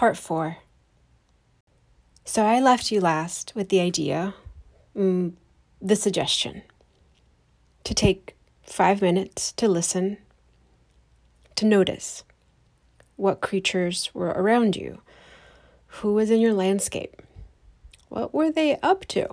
[0.00, 0.56] part four.
[2.24, 4.32] So I left you last with the idea,
[4.96, 5.34] mm,
[5.82, 6.62] the suggestion,
[7.84, 10.16] to take five minutes to listen,
[11.54, 12.24] to notice
[13.16, 15.02] what creatures were around you,
[15.86, 17.20] who was in your landscape,
[18.08, 19.28] what were they up to?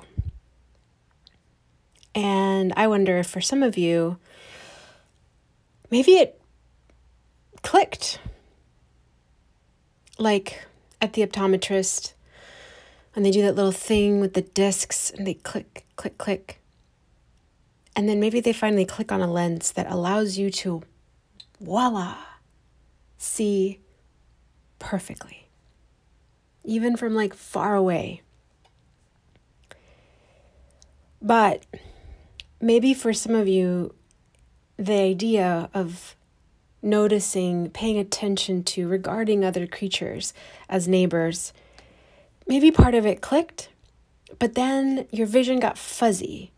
[2.14, 4.18] And I wonder if for some of you,
[5.90, 6.42] maybe it
[7.62, 8.20] clicked.
[10.18, 10.66] Like
[11.02, 12.14] at the optometrist,
[13.16, 16.60] and they do that little thing with the discs and they click, click, click.
[17.96, 20.84] And then maybe they finally click on a lens that allows you to,
[21.60, 22.16] voila,
[23.18, 23.80] see
[24.78, 25.48] perfectly,
[26.64, 28.22] even from like far away.
[31.22, 31.66] But
[32.62, 33.96] maybe for some of you,
[34.78, 36.16] the idea of
[36.82, 40.34] noticing, paying attention to, regarding other creatures
[40.70, 41.54] as neighbors,
[42.48, 43.70] maybe part of it clicked,
[44.40, 46.52] but then your vision got fuzzy.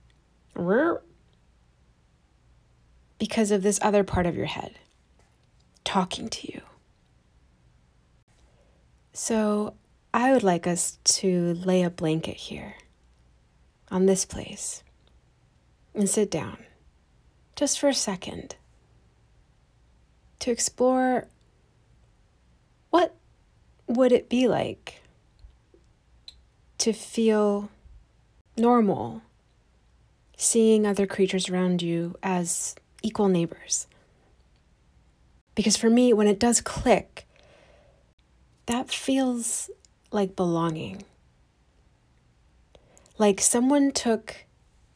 [3.18, 4.76] Because of this other part of your head
[5.84, 6.62] talking to you.
[9.14, 9.74] So,
[10.14, 12.76] I would like us to lay a blanket here
[13.92, 14.84] on this place
[15.94, 16.58] and sit down
[17.56, 18.56] just for a second
[20.40, 21.28] to explore
[22.90, 23.16] what
[23.88, 25.02] would it be like
[26.80, 27.70] to feel
[28.58, 29.22] normal
[30.40, 32.74] seeing other creatures around you as
[33.04, 33.88] equal neighbors.
[35.54, 37.28] Because for me, when it does click,
[38.66, 39.70] that feels
[40.12, 41.04] like belonging.
[43.18, 44.46] Like someone took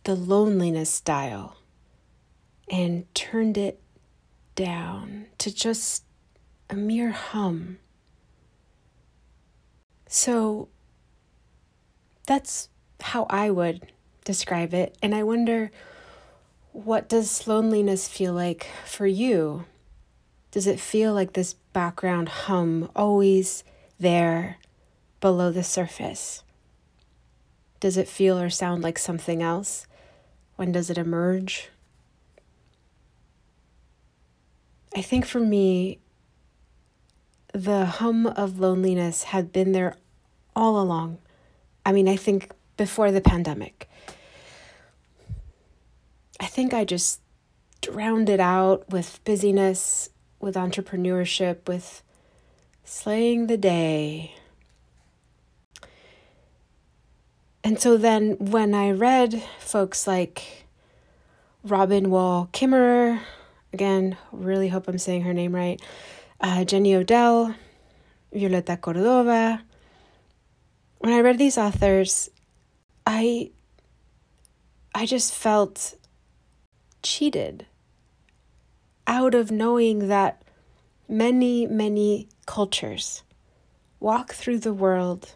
[0.05, 1.57] the loneliness dial
[2.69, 3.81] and turned it
[4.56, 6.04] down to just
[6.70, 7.80] a mere hum.
[10.08, 10.70] So
[12.26, 12.70] that's
[13.02, 13.92] how I would
[14.26, 14.98] describe it.
[15.02, 15.72] And I wonder
[16.72, 19.66] what does loneliness feel like for you?
[20.52, 23.63] Does it feel like this background hum always
[24.00, 24.58] there
[25.19, 26.44] below the surface?
[27.80, 29.88] Does it feel or sound like something else?
[30.56, 31.69] When does it emerge?
[34.96, 36.00] I think for me,
[37.54, 39.96] the hum of loneliness had been there
[40.56, 41.18] all along.
[41.86, 43.90] I mean, I think before the pandemic.
[46.40, 47.22] I think I just
[47.81, 50.09] drowned it out with busyness,
[50.40, 52.04] with entrepreneurship, with
[52.84, 54.36] slaying the day.
[57.64, 60.66] And so then when I read folks like
[61.64, 63.22] Robin Wall Kimmerer,
[63.73, 65.81] again, really hope I'm saying her name right,
[66.39, 67.56] uh, Jenny Odell,
[68.34, 69.63] Violeta Cordova,
[71.03, 72.29] when I read these authors,
[73.06, 73.51] I
[74.95, 75.95] I just felt
[77.01, 77.66] cheated
[79.06, 80.44] out of knowing that
[81.09, 83.23] many, many cultures
[84.00, 85.35] walk through the world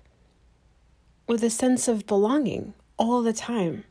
[1.27, 3.83] with a sense of belonging all the time.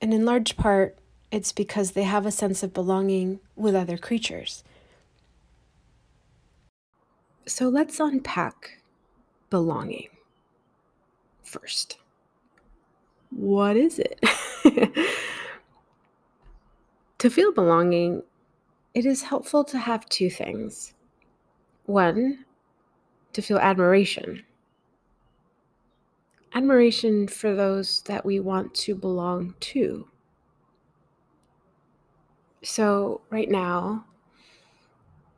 [0.00, 0.96] And in large part,
[1.30, 4.64] it's because they have a sense of belonging with other creatures.
[7.46, 8.82] So let's unpack
[9.48, 10.08] belonging
[11.42, 11.98] first.
[13.30, 14.18] What is it?
[17.18, 18.22] to feel belonging,
[18.94, 20.94] it is helpful to have two things.
[21.86, 22.44] One,
[23.32, 24.44] to feel admiration
[26.54, 30.06] admiration for those that we want to belong to.
[32.62, 34.04] So, right now,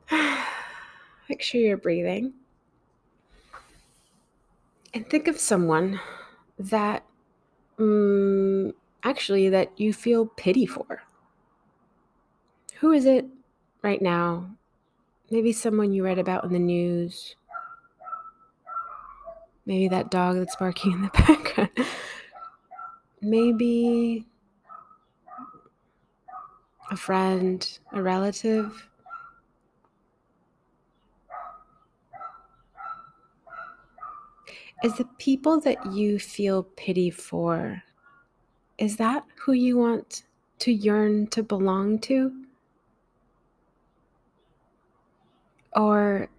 [1.29, 2.33] make sure you're breathing
[4.93, 5.99] and think of someone
[6.59, 7.03] that
[7.79, 8.73] um,
[9.03, 11.03] actually that you feel pity for.
[12.79, 13.25] Who is it
[13.81, 14.49] right now?
[15.31, 17.35] Maybe someone you read about in the news
[19.65, 21.69] Maybe that dog that's barking in the background.
[23.21, 24.25] Maybe
[26.93, 28.87] a friend, a relative.
[34.83, 37.81] Is the people that you feel pity for,
[38.77, 40.23] is that who you want
[40.59, 42.31] to yearn to belong to?
[45.75, 46.29] Or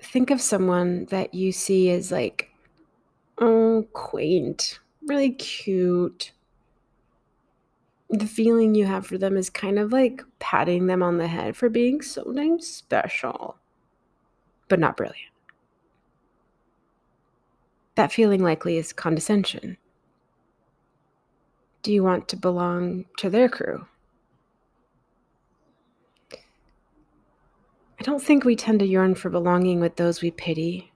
[0.00, 2.50] think of someone that you see as like
[3.38, 6.30] Oh, quaint, really cute.
[8.14, 11.56] The feeling you have for them is kind of like patting them on the head
[11.56, 13.58] for being so damn special,
[14.68, 15.34] but not brilliant.
[17.94, 19.76] that feeling likely is condescension.
[21.82, 23.86] Do you want to belong to their crew?
[26.32, 30.92] I don't think we tend to yearn for belonging with those we pity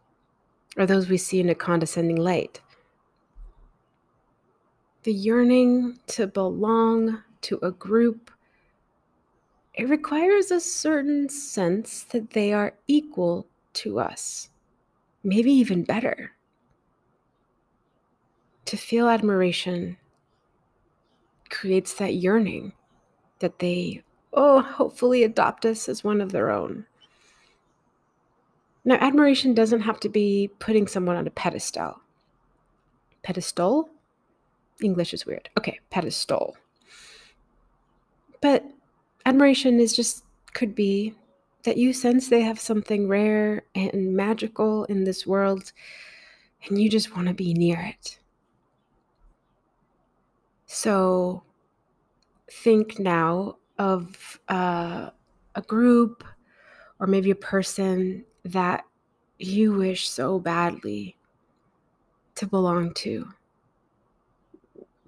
[0.77, 2.61] or those we see in a condescending light.
[5.09, 8.31] The yearning to belong to a group,
[9.73, 14.51] it requires a certain sense that they are equal to us,
[15.25, 16.33] maybe even better.
[18.67, 19.97] To feel admiration
[21.49, 22.75] creates that yearning
[23.39, 24.03] that they,
[24.35, 26.85] oh, hopefully adopt us as one of their own.
[28.85, 32.03] Now, admiration doesn't have to be putting someone on a pedestal.
[33.23, 33.89] Pedestal?
[34.83, 35.49] English is weird.
[35.59, 36.57] Okay, pedestal.
[38.41, 38.65] But
[39.27, 41.15] admiration is just, could be
[41.65, 45.73] that you sense they have something rare and magical in this world
[46.67, 48.19] and you just want to be near it.
[50.67, 51.43] So
[52.51, 55.11] think now of uh,
[55.55, 56.25] a group
[57.01, 58.85] or maybe a person that
[59.39, 61.17] you wish so badly
[62.35, 63.29] to belong to.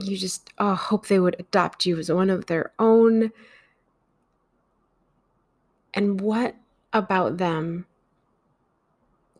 [0.02, 3.30] You just oh, hope they would adopt you as one of their own.
[5.94, 6.54] And what
[6.92, 7.86] about them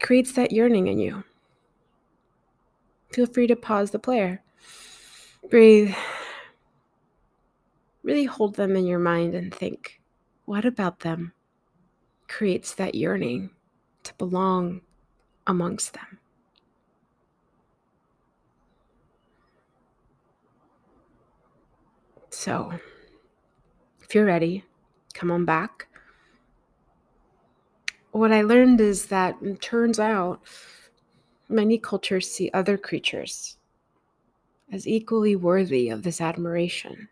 [0.01, 1.25] creates that yearning in you?
[3.13, 4.43] Feel free to pause the player.
[5.49, 5.95] Breathe.
[8.03, 10.01] Really hold them in your mind and think
[10.45, 11.33] what about them
[12.29, 13.51] creates that yearning?
[14.05, 14.81] to belong
[15.47, 16.20] amongst them.
[22.41, 22.73] So,
[24.01, 24.65] if you're ready,
[25.13, 25.89] come on back.
[28.13, 30.41] What I learned is that it turns out
[31.51, 33.59] many cultures see other creatures
[34.73, 37.11] as equally worthy of this admiration.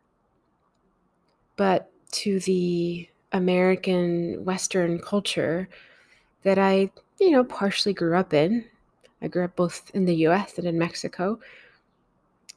[1.57, 5.69] But to the American Western culture,
[6.43, 6.91] that I,
[7.21, 8.65] you know, partially grew up in.
[9.21, 11.39] I grew up both in the US and in Mexico.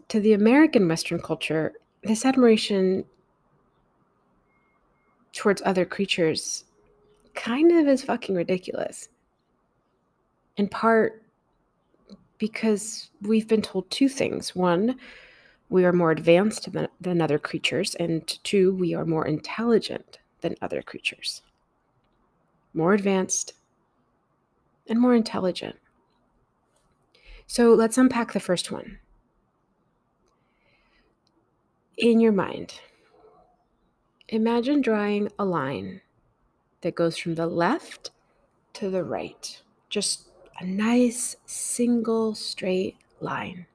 [0.08, 3.06] To the American Western culture, this admiration
[5.34, 6.66] towards other creatures
[7.36, 9.10] kind of is fucking ridiculous.
[10.58, 11.22] In part
[12.42, 14.56] because we've been told two things.
[14.56, 14.98] One,
[15.70, 20.56] we are more advanced than, than other creatures, and two, we are more intelligent than
[20.60, 21.44] other creatures.
[22.74, 23.54] More advanced,
[24.90, 25.76] and more intelligent.
[27.46, 28.98] So let's unpack the first one.
[32.02, 32.74] In your mind,
[34.28, 36.02] imagine drawing a line
[36.82, 38.10] that goes from the left
[38.74, 43.68] to the right, just a nice single straight line.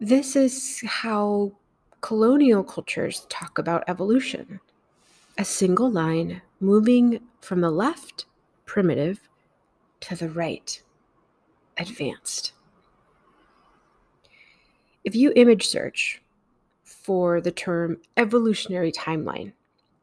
[0.00, 1.52] This is how
[2.00, 4.58] colonial cultures talk about evolution
[5.38, 8.26] a single line moving from the left
[8.66, 9.20] primitive
[10.00, 10.82] to the right,
[11.78, 12.52] advanced.
[15.04, 16.22] If you image search
[16.84, 19.52] for the term evolutionary timeline,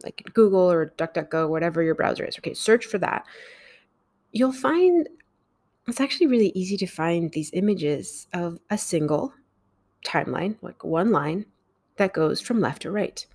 [0.03, 3.25] like Google or DuckDuckGo, whatever your browser is, okay, search for that,
[4.31, 5.07] you'll find
[5.87, 9.33] it's actually really easy to find these images of a single
[10.05, 11.45] timeline, like one line
[11.97, 13.25] that goes from left to right.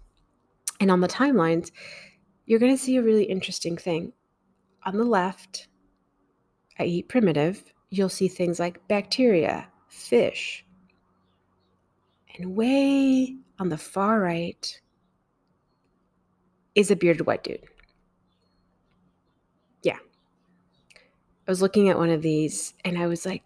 [0.80, 1.72] And on the timelines,
[2.46, 4.12] you're going to see a really interesting thing
[4.84, 5.68] on the left,
[6.78, 10.64] i.e., primitive, you'll see things like bacteria, fish.
[12.34, 14.80] And way on the far right
[16.74, 17.62] is a bearded white dude.
[19.82, 19.98] Yeah.
[20.96, 23.42] I was looking at one of these and I was like,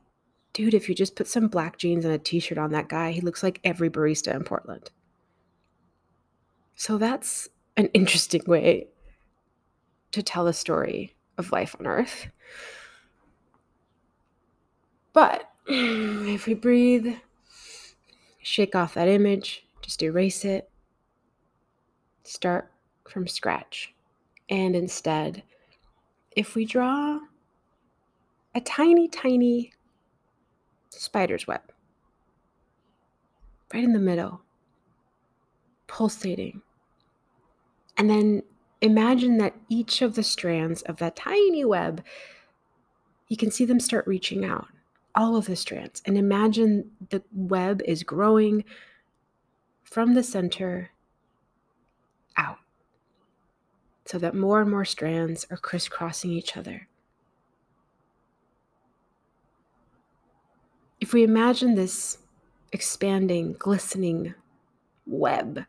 [0.54, 3.12] dude, if you just put some black jeans and a t shirt on that guy,
[3.12, 4.90] he looks like every barista in Portland.
[6.74, 8.88] So that's an interesting way
[10.12, 12.28] to tell a story of life on earth.
[15.12, 17.14] But if we breathe,
[18.48, 20.70] shake off that image, just erase it,
[22.24, 22.72] start
[23.08, 23.94] from scratch.
[24.48, 25.42] And instead,
[26.34, 27.20] if we draw
[28.54, 29.72] a tiny, tiny
[30.90, 31.60] spider's web
[33.72, 34.40] right in the middle,
[35.86, 36.62] pulsating,
[37.98, 38.42] and then
[38.80, 42.02] imagine that each of the strands of that tiny web,
[43.28, 44.68] you can see them start reaching out,
[45.18, 46.00] all of the strands.
[46.06, 48.64] And imagine the web is growing
[49.82, 50.90] from the center
[52.38, 52.58] out
[54.06, 56.88] so that more and more strands are crisscrossing each other.
[61.00, 62.18] if we imagine this
[62.72, 64.34] expanding, glistening
[65.06, 65.64] web,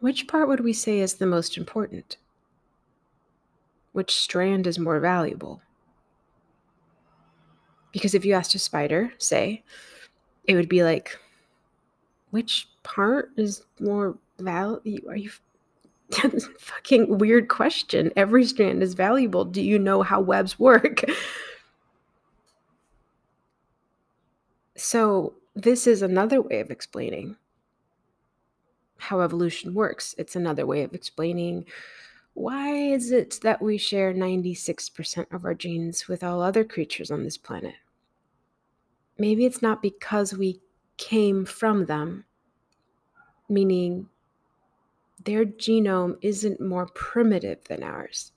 [0.00, 2.18] which part would we say is the most important?
[3.92, 5.62] Which strand is more valuable?
[7.96, 9.62] Because if you asked a spider, say,
[10.44, 11.18] it would be like,
[12.28, 15.08] which part is more valuable?
[15.08, 15.30] Are you
[16.22, 18.12] that's a fucking weird question.
[18.14, 19.46] Every strand is valuable.
[19.46, 21.04] Do you know how webs work?
[24.76, 27.36] so, this is another way of explaining
[28.98, 30.14] how evolution works.
[30.18, 31.64] It's another way of explaining
[32.34, 37.24] why is it that we share 96% of our genes with all other creatures on
[37.24, 37.72] this planet?
[39.18, 40.60] Maybe it's not because we
[40.96, 42.24] came from them,
[43.48, 44.08] meaning
[45.24, 48.32] their genome isn't more primitive than ours.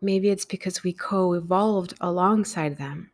[0.00, 3.10] Maybe it's because we co evolved alongside them.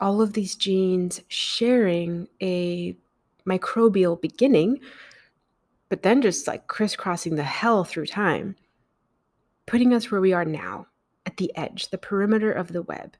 [0.00, 2.96] All of these genes sharing a
[3.46, 4.80] microbial beginning,
[5.88, 8.56] but then just like crisscrossing the hell through time,
[9.66, 10.86] putting us where we are now,
[11.26, 13.16] at the edge, the perimeter of the web.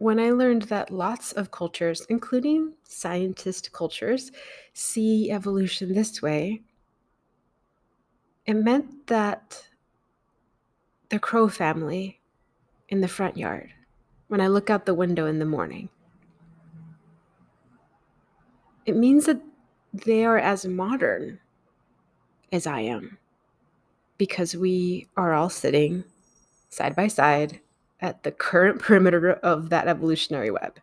[0.00, 4.32] When I learned that lots of cultures, including scientist cultures,
[4.72, 6.62] see evolution this way,
[8.46, 9.62] it meant that
[11.10, 12.18] the crow family
[12.88, 13.74] in the front yard,
[14.28, 15.90] when I look out the window in the morning,
[18.86, 19.42] it means that
[19.92, 21.40] they are as modern
[22.52, 23.18] as I am
[24.16, 26.04] because we are all sitting
[26.70, 27.60] side by side
[28.00, 30.78] at the current perimeter of that evolutionary web.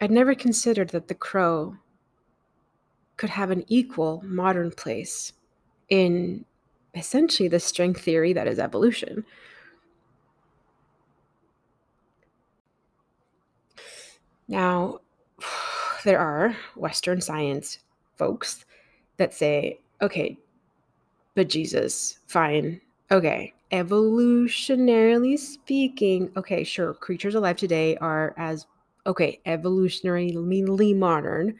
[0.00, 1.76] I'd never considered that the crow
[3.16, 5.32] could have an equal modern place
[5.88, 6.44] in
[6.94, 9.24] essentially the string theory that is evolution.
[14.48, 14.98] Now,
[16.04, 17.78] there are Western science
[18.16, 18.64] folks
[19.18, 20.36] that say, okay,
[21.34, 22.80] but Jesus, fine,
[23.12, 28.66] Okay, evolutionarily speaking, okay, sure, creatures alive today are as
[29.06, 31.58] okay, evolutionarily modern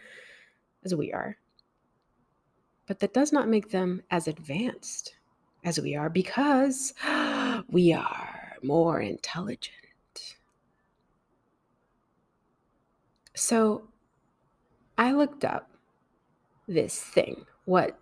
[0.83, 1.37] as we are.
[2.87, 5.15] But that does not make them as advanced
[5.63, 6.95] as we are because
[7.69, 9.69] we are more intelligent.
[13.35, 13.89] So
[14.97, 15.71] I looked up
[16.67, 17.45] this thing.
[17.67, 17.99] What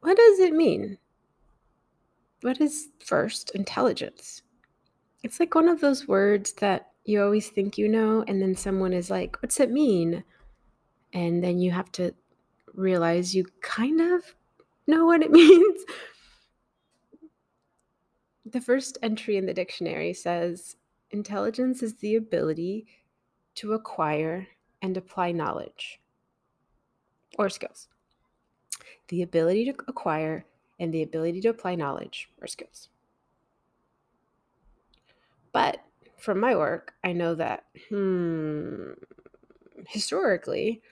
[0.00, 0.98] what does it mean
[2.46, 4.42] what is first intelligence?
[5.24, 8.92] It's like one of those words that you always think you know, and then someone
[8.92, 10.22] is like, What's it mean?
[11.12, 12.14] And then you have to
[12.72, 14.22] realize you kind of
[14.86, 15.84] know what it means.
[18.44, 20.76] The first entry in the dictionary says
[21.10, 22.86] intelligence is the ability
[23.56, 24.46] to acquire
[24.80, 26.00] and apply knowledge
[27.40, 27.88] or skills.
[29.08, 30.46] The ability to acquire
[30.78, 32.88] and the ability to apply knowledge or skills.
[35.52, 35.82] But
[36.18, 38.92] from my work, I know that hmm,
[39.88, 40.82] historically,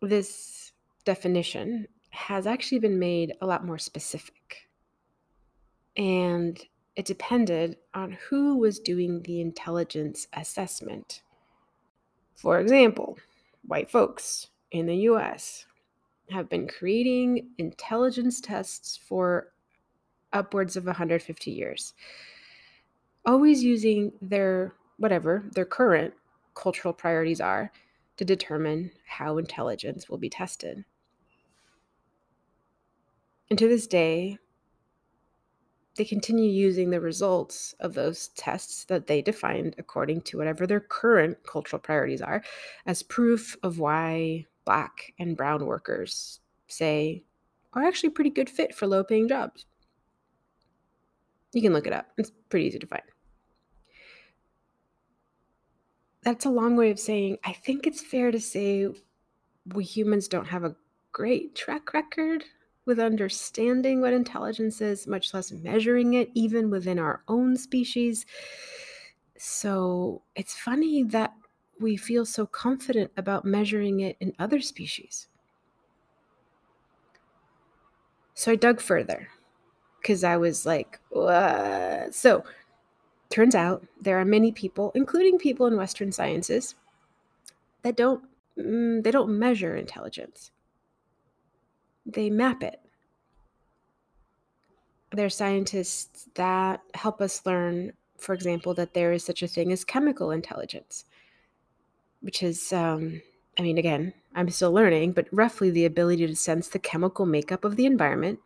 [0.00, 0.72] this
[1.04, 4.68] definition has actually been made a lot more specific.
[5.96, 6.60] And
[6.94, 11.22] it depended on who was doing the intelligence assessment.
[12.34, 13.18] For example,
[13.66, 15.64] white folks in the US
[16.32, 19.52] have been creating intelligence tests for
[20.32, 21.94] upwards of 150 years,
[23.24, 26.14] always using their whatever their current
[26.54, 27.70] cultural priorities are
[28.16, 30.84] to determine how intelligence will be tested.
[33.50, 34.38] And to this day,
[35.96, 40.80] they continue using the results of those tests that they defined according to whatever their
[40.80, 42.42] current cultural priorities are
[42.86, 47.24] as proof of why black and brown workers say
[47.72, 49.66] are actually pretty good fit for low paying jobs.
[51.52, 53.02] You can look it up, it's pretty easy to find.
[56.22, 58.88] That's a long way of saying I think it's fair to say
[59.74, 60.76] we humans don't have a
[61.12, 62.44] great track record
[62.84, 68.26] with understanding what intelligence is, much less measuring it, even within our own species.
[69.38, 71.32] So it's funny that
[71.80, 75.28] we feel so confident about measuring it in other species.
[78.34, 79.28] So I dug further
[80.00, 82.14] because I was like, what?
[82.14, 82.44] so
[83.30, 86.74] turns out there are many people, including people in Western sciences,
[87.82, 88.24] that don't
[88.58, 90.50] mm, they don't measure intelligence.
[92.04, 92.80] They map it.
[95.12, 99.84] They're scientists that help us learn, for example, that there is such a thing as
[99.84, 101.04] chemical intelligence,
[102.22, 103.20] which is, um,
[103.58, 107.64] I mean, again, I'm still learning, but roughly the ability to sense the chemical makeup
[107.64, 108.38] of the environment,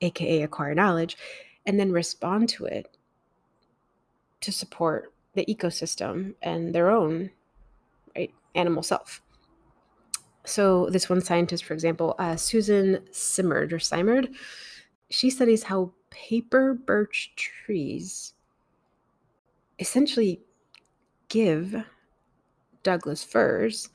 [0.00, 1.16] aka acquire knowledge,
[1.64, 2.96] and then respond to it
[4.40, 7.30] to support the ecosystem and their own
[8.16, 9.22] right animal self.
[10.44, 14.30] So this one scientist, for example, uh, Susan Simard or Simard,
[15.08, 18.34] she studies how paper birch trees
[19.78, 20.40] essentially
[21.28, 21.74] give
[22.84, 23.88] Douglas firs,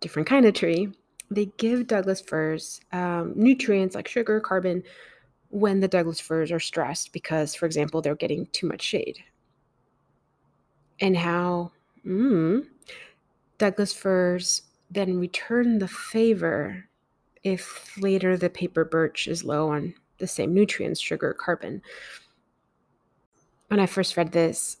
[0.00, 0.92] different kind of tree,
[1.30, 4.82] they give Douglas firs um, nutrients like sugar, carbon,
[5.50, 9.18] when the Douglas firs are stressed because, for example, they're getting too much shade.
[11.00, 11.70] And how
[12.04, 12.66] mm,
[13.58, 16.88] Douglas firs then return the favor
[17.44, 21.82] if later the paper birch is low on the same nutrients, sugar, carbon.
[23.68, 24.77] When I first read this,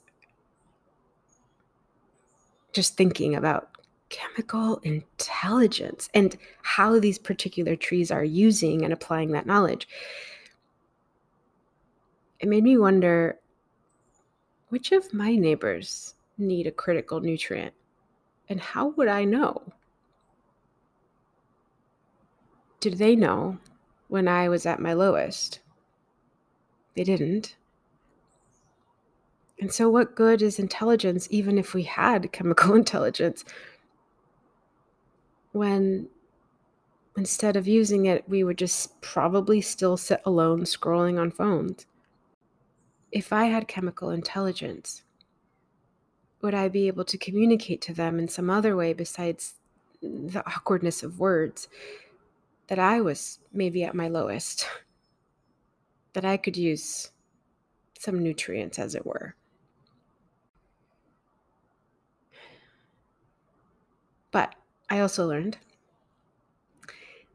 [2.72, 3.70] just thinking about
[4.08, 9.88] chemical intelligence and how these particular trees are using and applying that knowledge,
[12.40, 13.38] it made me wonder
[14.68, 17.74] which of my neighbors need a critical nutrient
[18.48, 19.62] and how would I know?
[22.80, 23.58] Did they know
[24.08, 25.60] when I was at my lowest?
[26.94, 27.56] They didn't.
[29.60, 33.44] And so, what good is intelligence, even if we had chemical intelligence,
[35.52, 36.08] when
[37.16, 41.86] instead of using it, we would just probably still sit alone scrolling on phones?
[43.10, 45.02] If I had chemical intelligence,
[46.42, 49.54] would I be able to communicate to them in some other way besides
[50.00, 51.68] the awkwardness of words?
[52.68, 54.66] that I was maybe at my lowest,
[56.12, 57.10] that I could use
[57.98, 59.34] some nutrients, as it were.
[64.30, 64.54] But
[64.90, 65.58] I also learned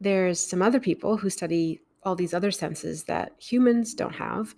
[0.00, 4.54] there's some other people who study all these other senses that humans don't have.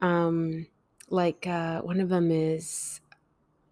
[0.00, 0.66] Um,
[1.08, 3.00] like uh, one of them is,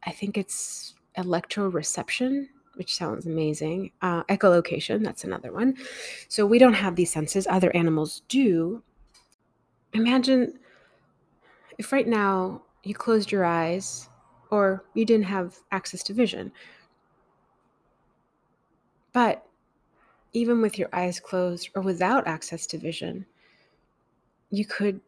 [0.05, 3.93] I think it's electroreception which sounds amazing.
[4.01, 5.77] Uh, echolocation, that's another one.
[6.29, 8.83] So we don't have these senses, other animals do.
[9.93, 10.59] Imagine
[11.79, 14.09] if right now you closed your eyes
[14.51, 16.53] or you didn't have access to vision.
[19.13, 19.47] But
[20.33, 23.27] even with your eyes closed or without access to vision,
[24.51, 25.01] you could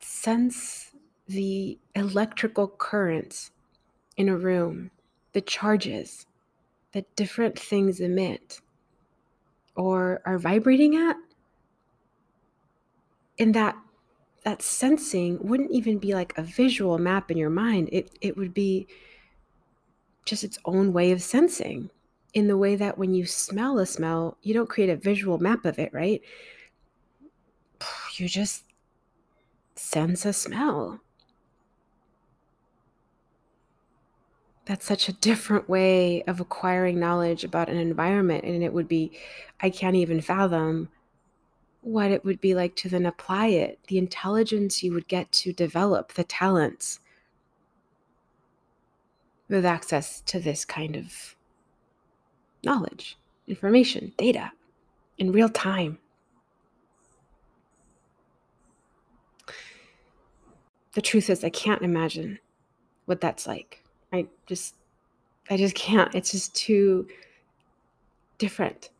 [0.00, 0.92] sense
[1.26, 3.50] the electrical currents
[4.16, 4.90] in a room
[5.32, 6.26] the charges
[6.92, 8.60] that different things emit
[9.74, 11.16] or are vibrating at.
[13.38, 13.76] And that
[14.44, 17.90] that sensing wouldn't even be like a visual map in your mind.
[17.92, 18.86] It it would be
[20.24, 21.90] just its own way of sensing
[22.34, 25.64] in the way that when you smell a smell you don't create a visual map
[25.64, 26.22] of it right?
[28.18, 28.64] You just
[29.74, 31.00] sense a smell.
[34.64, 39.12] That's such a different way of acquiring knowledge about an environment and it would be
[39.60, 40.88] i can't even fathom
[41.86, 43.78] what it would be like to then apply it.
[43.86, 46.98] The intelligence you would get to develop the talents
[49.48, 51.35] with access to this kind of
[52.66, 54.52] knowledge information data
[55.18, 55.98] in real time
[60.92, 62.38] the truth is i can't imagine
[63.06, 64.74] what that's like I just
[65.50, 66.14] I just can't.
[66.14, 67.06] It's just too
[68.38, 68.90] different.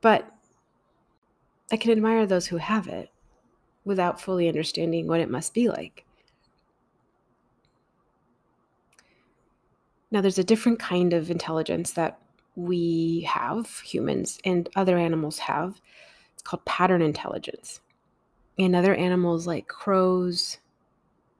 [0.00, 0.30] But
[1.72, 3.10] I can admire those who have it
[3.84, 6.04] without fully understanding what it must be like.
[10.10, 12.18] Now, there's a different kind of intelligence that
[12.56, 15.80] we have, humans, and other animals have.
[16.32, 17.80] It's called pattern intelligence.
[18.58, 20.58] And other animals like crows,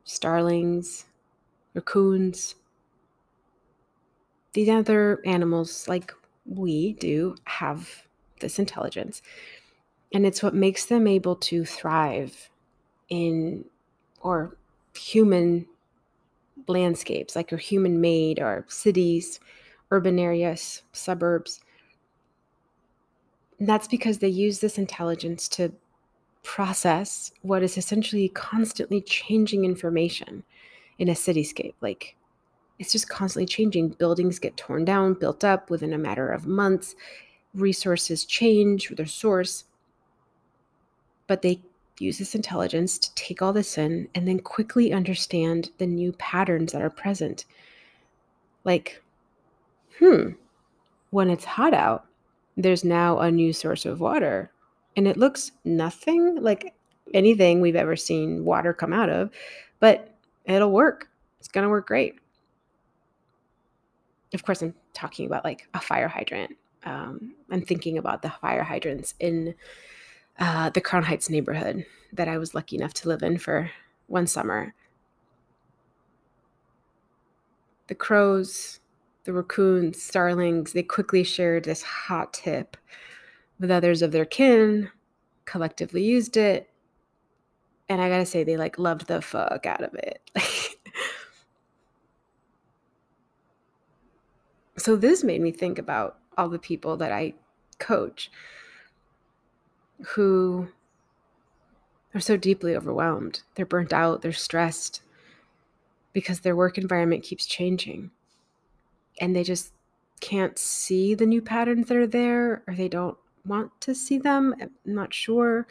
[0.05, 1.07] starlings,
[1.75, 2.55] raccoons.
[4.53, 6.13] These other animals, like
[6.45, 8.07] we do, have
[8.41, 9.23] this intelligence.
[10.13, 12.51] And it's what makes them able to thrive
[13.09, 13.65] in
[14.21, 14.57] or
[14.95, 15.67] human
[16.69, 19.41] landscapes, like your human made or cities,
[19.91, 21.61] urban areas, suburbs.
[23.59, 25.73] And that's because they use this intelligence to
[26.43, 30.45] process what is essentially constantly changing information
[30.99, 31.75] in a cityscape.
[31.81, 32.17] Like
[32.79, 33.91] it's just constantly changing.
[33.91, 36.95] Buildings get torn down, built up within a matter of months.
[37.55, 39.65] Resources change their source,
[41.27, 41.61] but they
[41.99, 46.73] use this intelligence to take all this in and then quickly understand the new patterns
[46.73, 47.47] that are present.
[48.65, 49.03] Like,
[49.99, 50.31] hmm,
[51.11, 52.07] when it's hot out,
[52.57, 54.51] there's now a new source of water
[54.97, 56.75] and it looks nothing like
[57.15, 59.31] anything we've ever seen water come out of,
[59.79, 61.09] but it'll work.
[61.39, 62.17] It's going to work great.
[64.35, 66.57] Of course, I'm talking about like a fire hydrant.
[66.85, 69.55] Um, I'm thinking about the fire hydrants in
[70.39, 73.71] uh, the Crown Heights neighborhood that I was lucky enough to live in for
[74.07, 74.75] one summer.
[77.89, 78.81] The crows,
[79.27, 82.77] the raccoons, starlings, they quickly shared this hot tip
[83.61, 84.91] with others of their kin,
[85.45, 86.71] collectively used it.
[87.89, 90.31] And I gotta say, they like loved the fuck out of it.
[94.77, 97.35] so this made me think about all the people that I
[97.79, 98.31] coach
[100.09, 100.69] who
[102.15, 103.43] are so deeply overwhelmed.
[103.55, 105.03] They're burnt out, they're stressed
[106.13, 108.11] because their work environment keeps changing.
[109.21, 109.73] And they just
[110.21, 114.55] can't see the new patterns that are there, or they don't want to see them.
[114.61, 115.67] I'm not sure.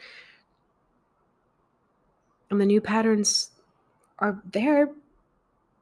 [2.50, 3.50] And the new patterns
[4.18, 4.90] are there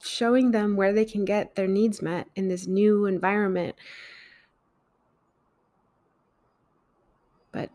[0.03, 3.77] showing them where they can get their needs met in this new environment.
[7.53, 7.71] But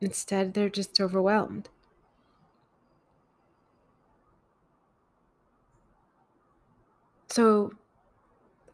[0.00, 1.68] instead, they're just overwhelmed.
[7.36, 7.72] So,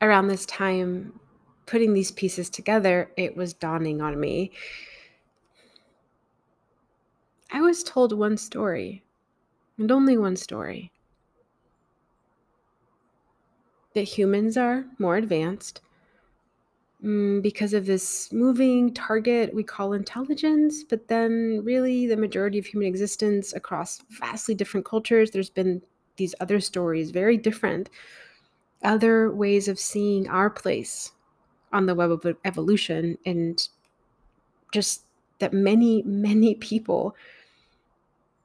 [0.01, 1.19] around this time,
[1.67, 4.53] putting these pieces together, it was dawning on me.
[7.53, 9.05] I was told one story,
[9.79, 10.93] and only one story
[13.95, 15.81] that humans are more advanced
[17.05, 20.85] mm, because of this moving target we call intelligence.
[20.85, 25.83] But then, really, the majority of human existence across vastly different cultures, there's been
[26.17, 27.89] these other stories, very different,
[28.85, 31.13] other ways of seeing our place
[31.73, 33.69] on the web of evolution and
[34.73, 35.05] just
[35.39, 37.17] that many many people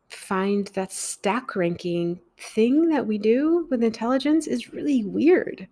[0.09, 5.67] find that stack ranking thing that we do with intelligence is really weird.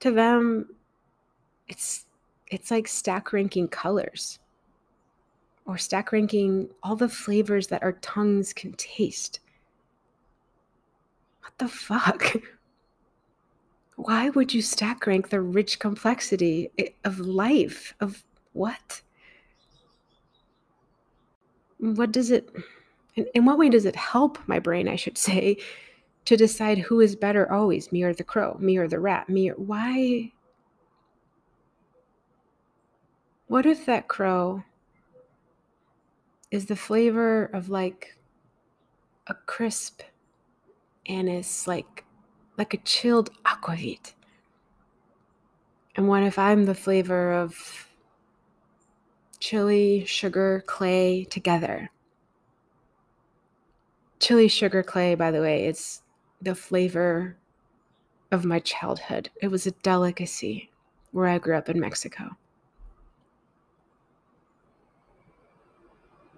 [0.00, 0.68] To them
[1.68, 2.06] it's
[2.48, 4.38] it's like stack ranking colors
[5.64, 9.40] or stack ranking all the flavors that our tongues can taste.
[11.40, 12.34] What the fuck
[14.04, 16.70] why would you stack rank the rich complexity
[17.04, 19.02] of life of what?
[21.78, 22.50] What does it
[23.14, 25.58] in, in what way does it help my brain i should say
[26.24, 29.50] to decide who is better always me or the crow me or the rat me
[29.50, 30.32] or why?
[33.48, 34.64] What if that crow
[36.50, 38.16] is the flavor of like
[39.26, 40.02] a crisp
[41.06, 42.04] anise like
[42.62, 44.12] like a chilled aquavit.
[45.96, 47.88] And what if I'm the flavor of
[49.40, 51.90] chili, sugar, clay together?
[54.20, 56.02] Chili, sugar, clay, by the way, it's
[56.40, 57.36] the flavor
[58.30, 59.28] of my childhood.
[59.42, 60.70] It was a delicacy
[61.10, 62.30] where I grew up in Mexico.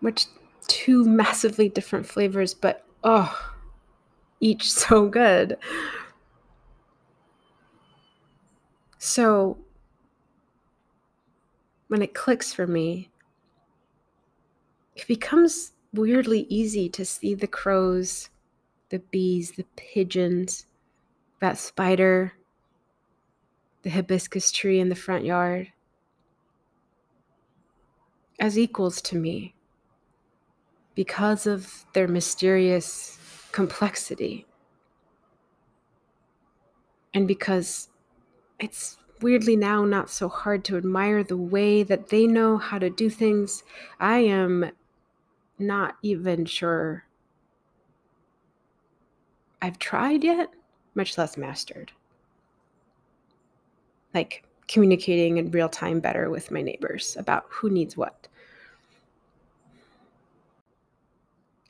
[0.01, 0.25] Which
[0.69, 3.53] two massively different flavors, but oh,
[4.41, 5.59] each so good.
[9.07, 9.59] So
[11.89, 13.11] when it clicks for me,
[14.97, 18.31] it becomes weirdly easy to see the crows,
[18.89, 20.65] the bees, the pigeons,
[21.43, 22.33] that spider,
[23.83, 25.71] the hibiscus tree in the front yard
[28.41, 29.55] as equals to me
[30.95, 33.19] because of their mysterious
[33.53, 34.47] complexity.
[37.13, 37.91] And because
[38.65, 42.91] it's weirdly now not so hard to admire the way that they know how to
[42.91, 43.63] do things.
[44.01, 44.71] I am
[45.59, 47.05] not even sure
[49.61, 50.51] I've tried yet,
[50.95, 51.93] much less mastered.
[54.13, 58.29] Like communicating in real time better with my neighbors about who needs what.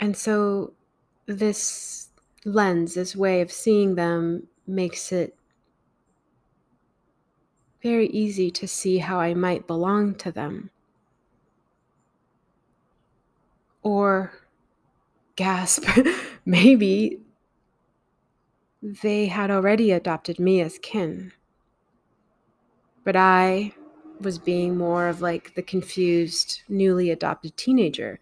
[0.00, 0.72] And so,
[1.26, 2.08] this
[2.44, 5.36] lens, this way of seeing them, makes it
[7.84, 10.70] very easy to see how I might belong to them.
[13.82, 14.32] Or,
[15.36, 15.84] gasp,
[16.46, 17.20] maybe
[18.82, 21.32] they had already adopted me as kin.
[23.04, 23.74] But I,
[24.20, 28.18] was being more of like the confused, newly adopted teenager,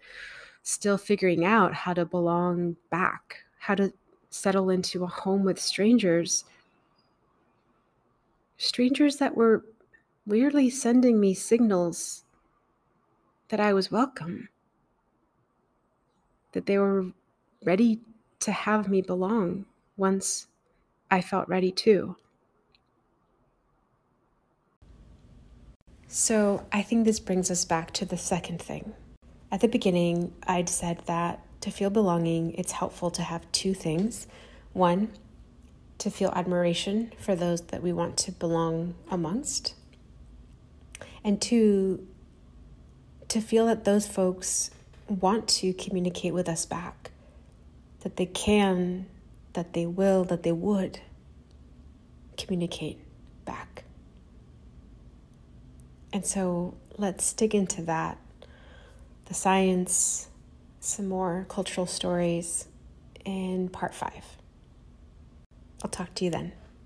[0.63, 3.93] still figuring out how to belong back, how to
[4.29, 6.45] settle into a home with strangers.
[8.63, 9.65] Strangers that were
[10.25, 12.23] weirdly sending me signals
[13.49, 14.47] that I was welcome,
[16.53, 17.07] that they were
[17.65, 17.99] ready
[18.39, 19.65] to have me belong
[19.97, 20.47] once
[21.11, 22.15] I felt ready too.
[26.07, 28.93] So I think this brings us back to the second thing.
[29.51, 34.25] At the beginning, I'd said that to feel belonging, it's helpful to have two things.
[34.71, 35.09] One,
[36.03, 39.73] to feel admiration for those that we want to belong amongst.
[41.23, 42.05] And two,
[43.29, 44.69] to feel that those folks
[45.07, 47.11] want to communicate with us back,
[48.01, 49.05] that they can,
[49.53, 50.99] that they will, that they would
[52.37, 52.99] communicate
[53.45, 53.85] back.
[56.11, 58.17] And so let's dig into that
[59.27, 60.27] the science,
[60.81, 62.67] some more cultural stories
[63.23, 64.25] in part five.
[65.83, 66.53] I'll talk to you then.